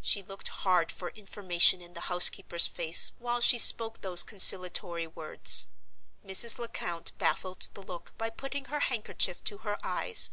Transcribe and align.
She 0.00 0.24
looked 0.24 0.48
hard 0.48 0.90
for 0.90 1.10
information 1.10 1.80
in 1.80 1.92
the 1.94 2.00
housekeeper's 2.10 2.66
face 2.66 3.12
while 3.20 3.40
she 3.40 3.56
spoke 3.56 4.00
those 4.00 4.24
conciliatory 4.24 5.06
words. 5.06 5.68
Mrs. 6.26 6.58
Lecount 6.58 7.12
baffled 7.18 7.68
the 7.74 7.82
look 7.84 8.12
by 8.18 8.30
putting 8.30 8.64
her 8.64 8.80
handkerchief 8.80 9.44
to 9.44 9.58
her 9.58 9.78
eyes. 9.86 10.30